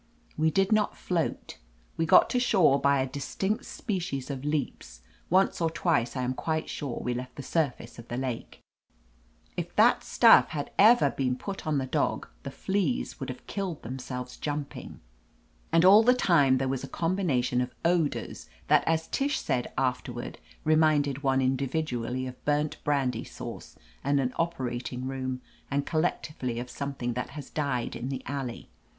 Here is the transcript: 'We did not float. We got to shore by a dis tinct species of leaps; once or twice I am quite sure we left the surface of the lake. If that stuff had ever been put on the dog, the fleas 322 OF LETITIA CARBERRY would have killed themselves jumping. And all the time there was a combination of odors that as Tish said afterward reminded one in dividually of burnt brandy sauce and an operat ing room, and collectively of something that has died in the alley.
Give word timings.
'We 0.35 0.49
did 0.49 0.71
not 0.71 0.97
float. 0.97 1.59
We 1.95 2.07
got 2.07 2.27
to 2.31 2.39
shore 2.39 2.81
by 2.81 3.01
a 3.01 3.05
dis 3.05 3.35
tinct 3.35 3.65
species 3.67 4.31
of 4.31 4.43
leaps; 4.43 5.01
once 5.29 5.61
or 5.61 5.69
twice 5.69 6.15
I 6.15 6.23
am 6.23 6.33
quite 6.33 6.67
sure 6.69 6.99
we 7.03 7.13
left 7.13 7.35
the 7.35 7.43
surface 7.43 7.99
of 7.99 8.07
the 8.07 8.17
lake. 8.17 8.61
If 9.55 9.75
that 9.75 10.03
stuff 10.03 10.47
had 10.47 10.71
ever 10.79 11.11
been 11.11 11.35
put 11.35 11.67
on 11.67 11.77
the 11.77 11.85
dog, 11.85 12.27
the 12.41 12.49
fleas 12.49 13.13
322 13.13 13.13
OF 13.13 13.19
LETITIA 13.19 13.19
CARBERRY 13.19 13.19
would 13.19 13.29
have 13.29 13.47
killed 13.47 13.83
themselves 13.83 14.37
jumping. 14.41 15.01
And 15.71 15.85
all 15.85 16.01
the 16.01 16.15
time 16.15 16.57
there 16.57 16.67
was 16.67 16.83
a 16.83 16.87
combination 16.87 17.61
of 17.61 17.75
odors 17.85 18.49
that 18.69 18.83
as 18.87 19.05
Tish 19.07 19.37
said 19.37 19.71
afterward 19.77 20.39
reminded 20.63 21.21
one 21.21 21.41
in 21.41 21.55
dividually 21.55 22.25
of 22.27 22.43
burnt 22.43 22.83
brandy 22.83 23.23
sauce 23.23 23.75
and 24.03 24.19
an 24.19 24.33
operat 24.39 24.91
ing 24.91 25.05
room, 25.05 25.41
and 25.69 25.85
collectively 25.85 26.57
of 26.59 26.71
something 26.71 27.13
that 27.13 27.29
has 27.37 27.51
died 27.51 27.95
in 27.95 28.09
the 28.09 28.23
alley. 28.25 28.71